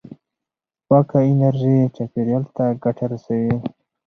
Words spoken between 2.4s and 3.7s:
ته ګټه رسوي.